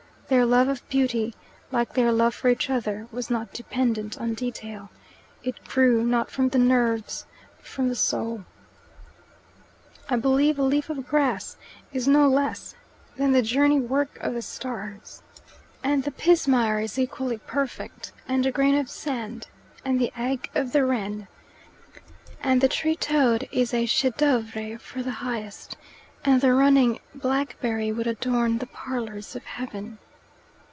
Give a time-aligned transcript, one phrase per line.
[0.31, 1.35] Their love of beauty,
[1.73, 4.89] like their love for each other, was not dependent on detail:
[5.43, 7.25] it grew not from the nerves
[7.57, 8.45] but from the soul.
[10.09, 11.57] "I believe a leaf of grass
[11.91, 12.75] is no less
[13.17, 15.21] than the journey work of the stars
[15.83, 19.47] And the pismire is equally perfect, and a grain of sand,
[19.83, 21.27] and the egg of the wren,
[22.41, 25.75] And the tree toad is a chef d'oeuvre for the highest,
[26.23, 29.97] And the running blackberry would adorn the parlours of heaven."